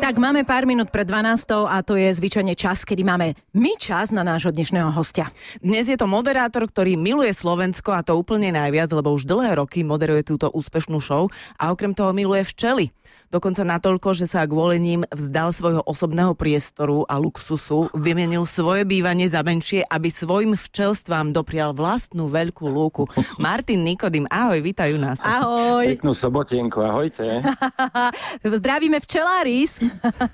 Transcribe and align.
Tak 0.00 0.16
máme 0.16 0.48
pár 0.48 0.64
minút 0.64 0.88
pred 0.88 1.04
12 1.04 1.68
a 1.68 1.84
to 1.84 1.92
je 1.92 2.08
zvyčajne 2.08 2.56
čas, 2.56 2.88
kedy 2.88 3.04
máme 3.04 3.36
my 3.52 3.76
čas 3.76 4.08
na 4.08 4.24
nášho 4.24 4.48
dnešného 4.48 4.88
hostia. 4.96 5.28
Dnes 5.60 5.92
je 5.92 6.00
to 6.00 6.08
moderátor, 6.08 6.64
ktorý 6.64 6.96
miluje 6.96 7.36
Slovensko 7.36 7.92
a 7.92 8.00
to 8.00 8.16
úplne 8.16 8.48
najviac, 8.48 8.88
lebo 8.96 9.12
už 9.12 9.28
dlhé 9.28 9.60
roky 9.60 9.84
moderuje 9.84 10.24
túto 10.24 10.48
úspešnú 10.48 11.04
show 11.04 11.28
a 11.60 11.68
okrem 11.68 11.92
toho 11.92 12.16
miluje 12.16 12.48
včely. 12.48 12.96
Dokonca 13.30 13.62
natoľko, 13.62 14.10
že 14.10 14.26
sa 14.26 14.42
kvôli 14.42 14.82
ním 14.82 15.06
vzdal 15.06 15.54
svojho 15.54 15.86
osobného 15.86 16.34
priestoru 16.34 17.06
a 17.06 17.14
luxusu, 17.14 17.86
vymenil 17.94 18.42
svoje 18.42 18.82
bývanie 18.82 19.30
za 19.30 19.46
menšie, 19.46 19.86
aby 19.86 20.10
svojim 20.10 20.58
včelstvám 20.58 21.30
doprial 21.30 21.70
vlastnú 21.70 22.26
veľkú 22.26 22.66
lúku. 22.66 23.06
Martin 23.38 23.86
Nikodým, 23.86 24.26
ahoj, 24.26 24.58
vítajú 24.58 24.98
nás. 24.98 25.22
Ahoj. 25.22 25.86
Peknú 25.94 26.18
sobotienku, 26.18 26.82
ahojte. 26.82 27.46
Zdravíme 28.58 28.98
včeláris. 28.98 29.78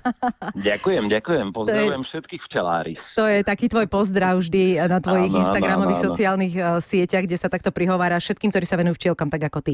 ďakujem, 0.73 1.05
ďakujem. 1.05 1.47
Pozdravujem 1.53 2.01
je, 2.01 2.07
všetkých 2.09 2.41
včeláris. 2.49 3.01
To 3.13 3.29
je 3.29 3.45
taký 3.45 3.69
tvoj 3.69 3.85
pozdrav 3.85 4.41
vždy 4.41 4.81
na 4.81 4.97
tvojich 4.97 5.29
áno, 5.29 5.41
Instagramových 5.45 5.99
áno, 6.01 6.05
áno. 6.09 6.09
sociálnych 6.17 6.53
uh, 6.57 6.65
sieťach, 6.81 7.29
kde 7.29 7.37
sa 7.37 7.45
takto 7.45 7.69
prihovára 7.69 8.17
všetkým, 8.17 8.49
ktorí 8.49 8.65
sa 8.65 8.81
venujú 8.81 8.97
včielkam, 8.97 9.29
tak 9.29 9.45
ako 9.45 9.59
ty. 9.61 9.73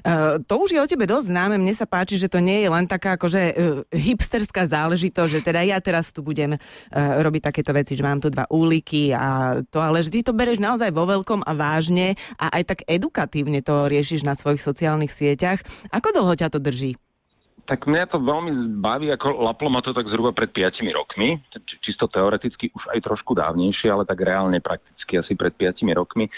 Uh, 0.00 0.40
to 0.48 0.64
už 0.64 0.72
je 0.72 0.80
o 0.80 0.88
tebe 0.88 1.04
dosť 1.04 1.28
známe. 1.28 1.60
Mne 1.60 1.76
sa 1.76 1.84
páči, 1.84 2.16
že 2.16 2.32
to 2.32 2.40
nie 2.40 2.54
nie 2.54 2.62
je 2.62 2.70
len 2.70 2.86
taká 2.86 3.18
akože 3.18 3.42
uh, 3.42 3.54
hipsterská 3.90 4.70
záležitosť, 4.70 5.30
že 5.30 5.40
teda 5.42 5.66
ja 5.66 5.82
teraz 5.82 6.14
tu 6.14 6.22
budem 6.22 6.54
uh, 6.54 6.58
robiť 7.18 7.50
takéto 7.50 7.74
veci, 7.74 7.98
že 7.98 8.06
mám 8.06 8.22
tu 8.22 8.30
dva 8.30 8.46
úliky 8.46 9.10
a 9.10 9.58
to, 9.66 9.82
ale 9.82 10.06
že 10.06 10.14
ty 10.14 10.22
to 10.22 10.30
bereš 10.30 10.62
naozaj 10.62 10.94
vo 10.94 11.02
veľkom 11.10 11.42
a 11.42 11.52
vážne 11.58 12.14
a 12.38 12.54
aj 12.54 12.62
tak 12.70 12.78
edukatívne 12.86 13.58
to 13.66 13.90
riešiš 13.90 14.22
na 14.22 14.38
svojich 14.38 14.62
sociálnych 14.62 15.10
sieťach. 15.10 15.66
Ako 15.90 16.14
dlho 16.14 16.38
ťa 16.38 16.54
to 16.54 16.62
drží? 16.62 16.94
Tak 17.64 17.88
mňa 17.88 18.12
to 18.12 18.20
veľmi 18.20 18.76
baví, 18.84 19.08
ako 19.08 19.40
laplo 19.40 19.72
ma 19.72 19.80
to 19.80 19.96
tak 19.96 20.04
zhruba 20.12 20.36
pred 20.36 20.52
5 20.52 20.84
rokmi, 20.92 21.40
čisto 21.80 22.04
teoreticky 22.12 22.68
už 22.76 22.92
aj 22.92 23.00
trošku 23.08 23.32
dávnejšie, 23.32 23.88
ale 23.88 24.04
tak 24.04 24.20
reálne 24.20 24.60
prakticky 24.60 25.16
asi 25.16 25.32
pred 25.32 25.56
5 25.56 25.80
rokmi. 25.96 26.28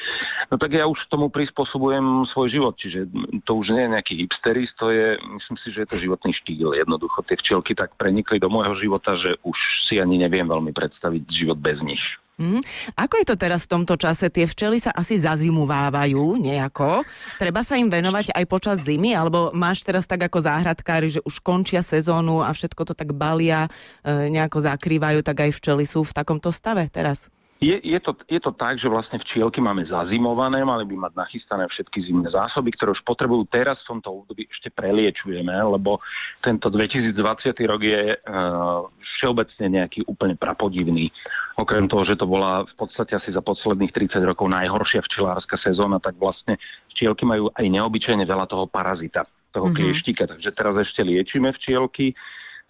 No 0.51 0.55
tak 0.55 0.79
ja 0.79 0.87
už 0.87 1.03
tomu 1.11 1.27
prispôsobujem 1.27 2.31
svoj 2.31 2.49
život, 2.55 2.75
čiže 2.79 3.11
to 3.43 3.59
už 3.59 3.75
nie 3.75 3.91
je 3.91 3.93
nejaký 3.99 4.15
hipsteris, 4.23 4.71
to 4.79 4.95
je, 4.95 5.19
myslím 5.19 5.57
si, 5.67 5.69
že 5.75 5.83
je 5.83 5.89
to 5.91 6.03
životný 6.03 6.31
štýl. 6.31 6.79
Jednoducho 6.79 7.27
tie 7.27 7.35
včielky 7.35 7.75
tak 7.75 7.99
prenikli 7.99 8.39
do 8.39 8.47
môjho 8.47 8.79
života, 8.79 9.19
že 9.19 9.35
už 9.43 9.59
si 9.91 9.99
ani 9.99 10.23
neviem 10.23 10.47
veľmi 10.47 10.71
predstaviť 10.71 11.27
život 11.27 11.59
bez 11.59 11.83
nich. 11.83 12.03
Mm. 12.37 12.61
Ako 13.01 13.17
je 13.17 13.27
to 13.33 13.37
teraz 13.41 13.65
v 13.65 13.73
tomto 13.81 13.97
čase? 13.97 14.29
Tie 14.29 14.45
včely 14.45 14.77
sa 14.77 14.93
asi 14.93 15.17
zazimuvávajú 15.17 16.37
nejako. 16.37 17.01
Treba 17.41 17.65
sa 17.65 17.81
im 17.81 17.89
venovať 17.89 18.37
aj 18.37 18.45
počas 18.45 18.85
zimy? 18.85 19.17
Alebo 19.17 19.57
máš 19.57 19.81
teraz 19.81 20.05
tak 20.05 20.29
ako 20.29 20.45
záhradkári, 20.45 21.09
že 21.09 21.25
už 21.25 21.41
končia 21.41 21.81
sezónu 21.81 22.45
a 22.45 22.53
všetko 22.53 22.93
to 22.93 22.93
tak 22.93 23.17
balia, 23.17 23.73
e, 24.05 24.29
nejako 24.29 24.69
zakrývajú, 24.69 25.25
tak 25.25 25.49
aj 25.49 25.51
včely 25.57 25.89
sú 25.89 26.05
v 26.05 26.13
takomto 26.13 26.53
stave 26.53 26.93
teraz? 26.93 27.33
Je, 27.57 27.73
je, 27.73 27.97
to, 28.05 28.13
je 28.29 28.37
to 28.37 28.53
tak, 28.53 28.77
že 28.77 28.85
vlastne 28.85 29.17
včielky 29.17 29.65
máme 29.65 29.89
zazimované, 29.89 30.61
mali 30.61 30.85
by 30.85 31.09
mať 31.09 31.13
nachystané 31.17 31.65
všetky 31.73 32.05
zimné 32.05 32.29
zásoby, 32.29 32.69
ktoré 32.77 32.93
už 32.93 33.01
potrebujú 33.01 33.49
teraz 33.49 33.81
v 33.81 33.97
tomto 33.97 34.13
období 34.13 34.45
ešte 34.45 34.69
preliečujeme, 34.77 35.57
lebo 35.57 36.05
tento 36.45 36.69
2020 36.69 37.17
rok 37.65 37.81
je 37.81 38.13
uh, 38.13 38.85
všeobecne 39.17 39.67
nejaký 39.73 40.05
úplne 40.05 40.37
prapodivný. 40.37 41.09
Okrem 41.57 41.89
toho, 41.89 42.05
že 42.05 42.21
to 42.21 42.29
bola 42.29 42.69
v 42.69 42.75
podstate 42.77 43.17
asi 43.17 43.33
za 43.33 43.41
posledných 43.41 43.89
30 43.89 44.21
rokov 44.21 44.53
najhoršia 44.53 45.01
včelárska 45.09 45.57
sezóna, 45.57 45.97
tak 45.97 46.21
vlastne 46.21 46.61
včielky 46.93 47.25
majú 47.25 47.49
aj 47.57 47.65
neobyčajne 47.73 48.29
veľa 48.29 48.53
toho 48.53 48.69
parazita, 48.69 49.25
toho 49.57 49.73
mm-hmm. 49.73 49.81
klieštika, 49.81 50.29
takže 50.29 50.53
teraz 50.53 50.77
ešte 50.85 51.01
liečíme 51.01 51.57
včielky 51.57 52.13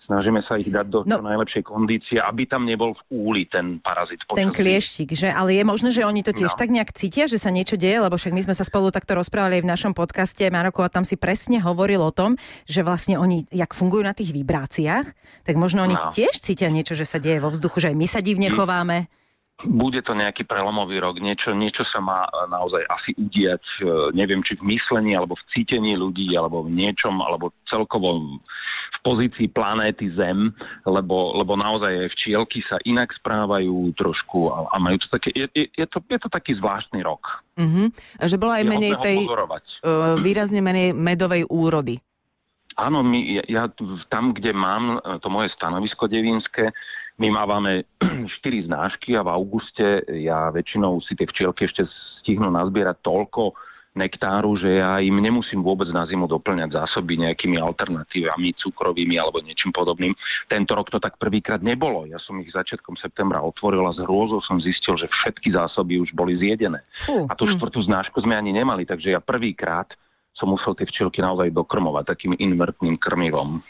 snažíme 0.04 0.44
sa 0.46 0.54
ich 0.60 0.70
dať 0.70 0.86
do 0.86 1.00
no, 1.02 1.18
najlepšej 1.24 1.64
kondície, 1.66 2.18
aby 2.20 2.46
tam 2.46 2.68
nebol 2.68 2.94
v 2.94 3.02
úli 3.10 3.42
ten 3.48 3.82
parazit. 3.82 4.22
Ten 4.30 4.54
klieštik, 4.54 5.16
že? 5.16 5.32
Ale 5.32 5.56
je 5.56 5.64
možné, 5.66 5.90
že 5.90 6.06
oni 6.06 6.22
to 6.22 6.30
tiež 6.30 6.54
no. 6.54 6.60
tak 6.60 6.70
nejak 6.70 6.94
cítia, 6.94 7.26
že 7.26 7.42
sa 7.42 7.50
niečo 7.50 7.74
deje, 7.74 7.98
lebo 7.98 8.14
však 8.14 8.32
my 8.32 8.42
sme 8.46 8.54
sa 8.54 8.62
spolu 8.62 8.94
takto 8.94 9.18
rozprávali 9.18 9.58
aj 9.58 9.64
v 9.66 9.72
našom 9.72 9.92
podcaste 9.96 10.46
Maroko 10.52 10.86
a 10.86 10.92
tam 10.92 11.02
si 11.02 11.18
presne 11.18 11.58
hovoril 11.58 11.98
o 11.98 12.14
tom, 12.14 12.38
že 12.70 12.86
vlastne 12.86 13.18
oni, 13.18 13.50
jak 13.50 13.74
fungujú 13.74 14.06
na 14.06 14.14
tých 14.14 14.30
vibráciách, 14.30 15.06
tak 15.42 15.54
možno 15.58 15.82
oni 15.82 15.98
no. 15.98 16.14
tiež 16.14 16.38
cítia 16.38 16.70
niečo, 16.70 16.94
že 16.94 17.08
sa 17.08 17.18
deje 17.18 17.42
vo 17.42 17.50
vzduchu, 17.50 17.82
že 17.82 17.90
aj 17.90 17.96
my 17.98 18.06
sa 18.06 18.20
divne 18.22 18.46
chováme 18.52 19.10
bude 19.64 20.04
to 20.04 20.12
nejaký 20.12 20.44
prelomový 20.44 21.00
rok, 21.00 21.16
niečo, 21.16 21.56
niečo 21.56 21.80
sa 21.88 21.96
má 21.96 22.28
naozaj 22.52 22.84
asi 22.92 23.16
udiať, 23.16 23.64
e, 23.80 24.12
neviem, 24.12 24.44
či 24.44 24.60
v 24.60 24.76
myslení, 24.76 25.16
alebo 25.16 25.32
v 25.32 25.46
cítení 25.56 25.96
ľudí, 25.96 26.28
alebo 26.36 26.60
v 26.60 26.76
niečom, 26.76 27.24
alebo 27.24 27.56
celkovo 27.64 28.36
v 28.92 28.98
pozícii 29.00 29.48
planéty 29.48 30.12
Zem, 30.12 30.52
lebo, 30.84 31.32
lebo 31.40 31.56
naozaj 31.56 32.12
včielky 32.12 32.60
sa 32.68 32.76
inak 32.84 33.16
správajú 33.16 33.96
trošku 33.96 34.52
a, 34.52 34.68
a 34.68 34.76
majú 34.76 35.00
to 35.00 35.08
také, 35.16 35.32
je, 35.32 35.48
je, 35.56 35.64
je, 35.72 35.86
to, 35.88 36.04
je 36.04 36.18
to 36.20 36.28
taký 36.28 36.52
zvláštny 36.60 37.00
rok. 37.00 37.24
Mm-hmm. 37.56 37.86
Že 38.28 38.36
bola 38.36 38.60
aj 38.60 38.64
menej 38.68 38.92
tej, 39.00 39.24
uh, 39.24 40.20
výrazne 40.20 40.60
menej 40.60 40.92
medovej 40.92 41.48
úrody. 41.48 41.96
Áno, 42.76 43.00
my, 43.00 43.40
ja, 43.40 43.44
ja 43.48 43.62
tam, 44.12 44.36
kde 44.36 44.52
mám 44.52 45.00
to 45.24 45.32
moje 45.32 45.48
stanovisko 45.56 46.12
devínske, 46.12 46.68
my 47.16 47.28
mávame 47.32 47.88
4 48.44 48.68
znášky 48.68 49.16
a 49.16 49.24
v 49.24 49.32
auguste 49.32 50.04
ja 50.20 50.52
väčšinou 50.52 51.00
si 51.00 51.16
tie 51.16 51.24
včielky 51.24 51.64
ešte 51.64 51.88
stihnú 52.20 52.52
nazbierať 52.52 53.00
toľko 53.00 53.56
nektáru, 53.96 54.60
že 54.60 54.76
ja 54.76 55.00
im 55.00 55.16
nemusím 55.16 55.64
vôbec 55.64 55.88
na 55.88 56.04
zimu 56.04 56.28
doplňať 56.28 56.76
zásoby 56.76 57.16
nejakými 57.16 57.56
alternatívami, 57.56 58.52
cukrovými 58.60 59.16
alebo 59.16 59.40
niečím 59.40 59.72
podobným. 59.72 60.12
Tento 60.52 60.76
rok 60.76 60.92
to 60.92 61.00
tak 61.00 61.16
prvýkrát 61.16 61.64
nebolo. 61.64 62.04
Ja 62.04 62.20
som 62.20 62.36
ich 62.44 62.52
začiatkom 62.52 63.00
septembra 63.00 63.40
otvoril 63.40 63.88
a 63.88 63.96
z 63.96 64.04
hrôzou 64.04 64.44
som 64.44 64.60
zistil, 64.60 65.00
že 65.00 65.08
všetky 65.08 65.56
zásoby 65.56 65.96
už 65.96 66.12
boli 66.12 66.36
zjedené. 66.36 66.84
Fú. 66.92 67.24
A 67.24 67.32
tú 67.32 67.48
hm. 67.48 67.56
štvrtú 67.56 67.80
znášku 67.88 68.20
sme 68.20 68.36
ani 68.36 68.52
nemali, 68.52 68.84
takže 68.84 69.16
ja 69.16 69.20
prvýkrát 69.24 69.88
som 70.36 70.52
musel 70.52 70.76
tie 70.76 70.86
včielky 70.86 71.24
naozaj 71.24 71.50
dokrmovať 71.52 72.04
takým 72.12 72.32
invertným 72.36 73.00
krmivom. 73.00 73.64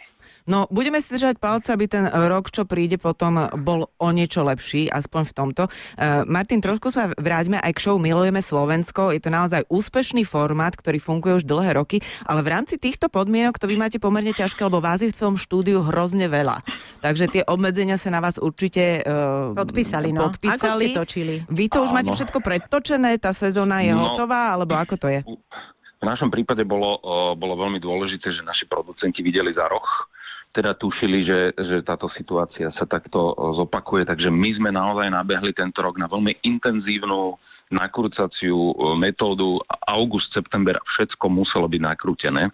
No, 0.47 0.71
budeme 0.71 1.03
si 1.03 1.11
držať 1.11 1.43
palce, 1.43 1.75
aby 1.75 1.91
ten 1.91 2.07
rok, 2.07 2.55
čo 2.55 2.63
príde 2.63 3.03
potom, 3.03 3.51
bol 3.67 3.91
o 3.99 4.09
niečo 4.15 4.47
lepší, 4.47 4.87
aspoň 4.87 5.23
v 5.27 5.33
tomto. 5.35 5.63
Uh, 5.67 6.23
Martin, 6.31 6.63
trošku 6.63 6.95
sa 6.95 7.11
vráťme 7.19 7.59
aj 7.59 7.73
k 7.75 7.83
show 7.83 7.99
Milujeme 7.99 8.39
Slovensko. 8.39 9.11
Je 9.11 9.19
to 9.19 9.35
naozaj 9.35 9.67
úspešný 9.67 10.23
formát, 10.23 10.71
ktorý 10.79 11.03
funguje 11.03 11.43
už 11.43 11.45
dlhé 11.51 11.75
roky, 11.75 11.99
ale 12.23 12.47
v 12.47 12.55
rámci 12.55 12.79
týchto 12.79 13.11
podmienok 13.11 13.59
to 13.59 13.67
vy 13.67 13.75
máte 13.75 13.99
pomerne 13.99 14.31
ťažké, 14.31 14.63
lebo 14.63 14.79
vás 14.79 15.03
je 15.03 15.11
v 15.11 15.19
tom 15.19 15.35
štúdiu 15.35 15.83
hrozne 15.83 16.31
veľa. 16.31 16.63
Takže 17.03 17.27
tie 17.27 17.43
obmedzenia 17.43 17.99
sa 17.99 18.15
na 18.15 18.23
vás 18.23 18.39
určite 18.39 19.03
uh, 19.03 19.51
podpísali. 19.51 20.15
No. 20.15 20.31
podpísali. 20.31 20.63
Ako 20.63 20.79
ste 20.79 20.87
točili? 20.95 21.35
Vy 21.51 21.67
to 21.75 21.83
už 21.83 21.91
máte 21.91 22.15
všetko 22.15 22.39
predtočené, 22.39 23.19
tá 23.19 23.35
sezóna 23.35 23.83
je 23.83 23.91
no, 23.91 23.99
hotová, 23.99 24.55
alebo 24.55 24.79
ako 24.79 24.95
to 24.95 25.11
je? 25.11 25.27
V 26.07 26.15
našom 26.15 26.31
prípade 26.31 26.63
bolo, 26.63 27.03
bolo 27.35 27.59
veľmi 27.59 27.83
dôležité, 27.83 28.31
že 28.31 28.47
naši 28.47 28.71
producenti 28.71 29.27
videli 29.27 29.51
za 29.51 29.67
roh 29.67 30.07
teda 30.55 30.73
tušili, 30.73 31.27
že, 31.27 31.41
že 31.53 31.77
táto 31.85 32.09
situácia 32.17 32.73
sa 32.73 32.89
takto 32.89 33.37
zopakuje, 33.61 34.09
takže 34.09 34.33
my 34.33 34.57
sme 34.57 34.71
naozaj 34.73 35.13
nabehli 35.13 35.53
tento 35.53 35.85
rok 35.85 36.01
na 36.01 36.09
veľmi 36.09 36.41
intenzívnu 36.41 37.37
nakrúcaciu 37.71 38.75
metódu 38.95 39.59
august, 39.91 40.31
september, 40.31 40.79
všetko 40.95 41.27
muselo 41.27 41.67
byť 41.67 41.81
nakrútené. 41.83 42.51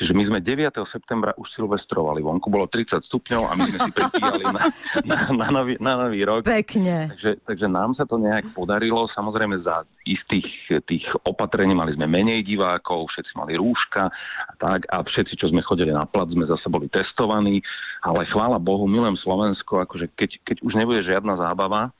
Čiže 0.00 0.16
my 0.16 0.24
sme 0.32 0.38
9. 0.40 0.72
septembra 0.88 1.36
už 1.36 1.52
silvestrovali. 1.52 2.24
Vonku 2.24 2.48
bolo 2.48 2.64
30 2.64 3.04
stupňov 3.04 3.42
a 3.46 3.52
my 3.52 3.62
sme 3.68 3.78
si 3.84 3.92
pripíjali 3.92 4.44
na, 4.48 4.62
na, 5.04 5.18
na, 5.28 5.46
nový, 5.52 5.74
na 5.76 5.92
nový 6.06 6.24
rok. 6.24 6.48
Pekne. 6.48 7.12
Takže, 7.12 7.44
takže 7.44 7.66
nám 7.68 7.92
sa 7.92 8.08
to 8.08 8.16
nejak 8.16 8.48
podarilo. 8.56 9.12
Samozrejme 9.12 9.60
za 9.60 9.84
istých 10.08 10.48
tých 10.88 11.04
opatrení 11.28 11.76
mali 11.76 11.92
sme 11.92 12.08
menej 12.08 12.48
divákov, 12.48 13.12
všetci 13.12 13.32
mali 13.36 13.60
rúška 13.60 14.08
a 14.48 14.52
tak 14.56 14.88
a 14.88 15.04
všetci, 15.04 15.36
čo 15.36 15.52
sme 15.52 15.60
chodili 15.60 15.92
na 15.92 16.08
plac, 16.08 16.32
sme 16.32 16.48
zase 16.48 16.64
boli 16.72 16.88
testovaní. 16.88 17.60
Ale 18.00 18.24
chvála 18.32 18.56
Bohu, 18.56 18.88
milujem 18.88 19.20
Slovensko, 19.20 19.84
akože 19.84 20.08
keď, 20.16 20.30
keď 20.48 20.56
už 20.64 20.72
nebude 20.80 21.04
žiadna 21.04 21.36
zábava, 21.36 21.92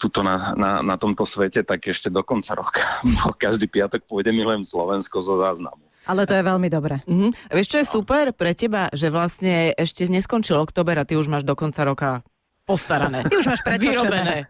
tuto 0.00 0.22
na, 0.24 0.54
na, 0.56 0.70
na 0.80 0.96
tomto 0.96 1.26
svete, 1.28 1.66
tak 1.66 1.84
ešte 1.84 2.08
do 2.08 2.22
konca 2.22 2.54
roka. 2.56 3.02
Každý 3.42 3.68
piatok 3.68 4.06
pôjde 4.08 4.32
Milujem 4.32 4.64
Slovensko 4.70 5.20
zo 5.22 5.40
záznamu. 5.42 5.82
Ale 6.08 6.24
to 6.24 6.32
je 6.32 6.40
veľmi 6.40 6.68
dobré. 6.72 7.04
Mm-hmm. 7.04 7.52
Vieš, 7.52 7.68
čo 7.68 7.78
je 7.84 7.86
super 7.86 8.32
pre 8.32 8.56
teba, 8.56 8.88
že 8.96 9.12
vlastne 9.12 9.76
ešte 9.76 10.08
neskončil 10.08 10.56
október 10.56 10.96
a 10.96 11.04
ty 11.04 11.20
už 11.20 11.28
máš 11.28 11.44
do 11.44 11.52
konca 11.52 11.84
roka 11.84 12.24
postarané. 12.68 13.24
Ty 13.24 13.40
už 13.40 13.48
máš 13.48 13.64
vyrobené. 13.64 14.44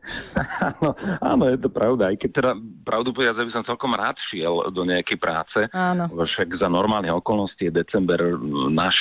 Áno, 0.59 0.91
áno, 1.23 1.45
je 1.47 1.59
to 1.63 1.71
pravda. 1.71 2.11
Aj 2.11 2.17
keď 2.19 2.31
teda 2.35 2.51
pravdu 2.83 3.15
povedať, 3.15 3.47
by 3.47 3.55
som 3.55 3.63
celkom 3.63 3.95
rád 3.95 4.19
šiel 4.27 4.75
do 4.75 4.83
nejakej 4.83 5.19
práce. 5.23 5.71
Áno. 5.71 6.11
Však 6.11 6.59
za 6.59 6.67
normálne 6.67 7.15
okolnosti 7.15 7.63
je 7.63 7.71
december 7.71 8.19
náš 8.75 8.99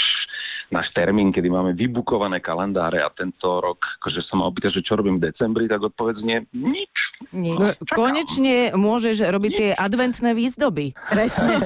náš 0.68 0.92
termín, 0.92 1.32
kedy 1.32 1.48
máme 1.48 1.72
vybukované 1.72 2.44
kalendáre 2.44 3.00
a 3.00 3.08
tento 3.12 3.64
rok, 3.64 3.80
akože 4.04 4.20
som 4.28 4.44
mal 4.44 4.52
opýtať, 4.52 4.80
že 4.80 4.86
čo 4.86 5.00
robím 5.00 5.20
v 5.20 5.32
decembri, 5.32 5.66
tak 5.72 5.80
odpovedz 5.80 6.20
nie, 6.24 6.44
nič. 6.52 6.96
Nič. 7.32 7.58
No, 7.58 7.72
konečne 7.96 8.76
môžeš 8.78 9.26
robiť 9.32 9.52
tie 9.56 9.70
adventné 9.74 10.36
výzdoby. 10.38 10.94
Presne. 11.10 11.58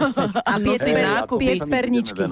A 0.47 0.55
piec, 0.61 0.79
sa 0.79 1.67
my 1.67 1.67
perničky. 1.67 2.23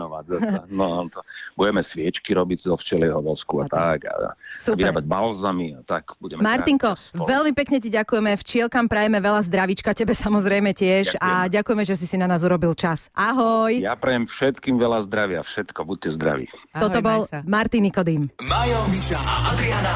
No, 0.69 1.09
to, 1.09 1.19
budeme 1.59 1.83
sviečky 1.91 2.31
robiť 2.31 2.63
zo 2.63 2.79
včelieho 2.79 3.19
vosku 3.19 3.59
a, 3.59 3.67
A 3.67 3.67
tak. 3.67 4.07
A, 4.07 4.13
a 4.13 4.29
Super. 4.55 4.79
vyrábať 4.87 5.05
balzamy 5.09 5.75
a 5.75 5.81
tak. 5.83 6.15
Budeme 6.21 6.39
Martinko, 6.39 6.95
spolu. 6.95 7.27
veľmi 7.27 7.51
pekne 7.51 7.77
ti 7.83 7.91
ďakujeme. 7.91 8.31
Včielkam 8.39 8.87
prajeme 8.87 9.19
veľa 9.19 9.41
zdravíčka, 9.43 9.91
tebe 9.91 10.15
samozrejme 10.15 10.71
tiež. 10.71 11.19
A 11.19 11.51
ďakujeme, 11.51 11.83
že 11.83 11.99
si 11.99 12.05
si 12.07 12.15
na 12.15 12.29
nás 12.29 12.45
urobil 12.45 12.71
čas. 12.77 13.11
Ahoj. 13.11 13.75
Ja 13.83 13.99
prajem 13.99 14.29
všetkým 14.39 14.79
veľa 14.79 15.09
zdravia, 15.11 15.43
všetko, 15.43 15.79
buďte 15.83 16.15
zdraví. 16.15 16.47
Ahoj, 16.69 16.81
Toto 16.85 16.99
bol. 17.01 17.21
Martin 17.45 17.81
Nikodým. 17.87 18.29
Majo, 18.45 18.79
Miša 18.93 19.19
a 19.19 19.35
Adriana 19.53 19.93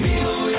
milujú 0.00 0.55